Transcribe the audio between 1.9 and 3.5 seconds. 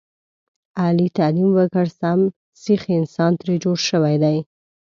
سم سیخ انسان